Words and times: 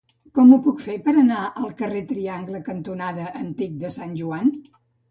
Com 0.37 0.53
ho 0.53 0.57
puc 0.67 0.79
fer 0.85 0.95
per 1.09 1.13
anar 1.23 1.43
al 1.65 1.75
carrer 1.83 2.03
Triangle 2.15 2.65
cantonada 2.71 3.31
Antic 3.45 3.79
de 3.87 3.97
Sant 4.01 4.23
Joan? 4.25 4.57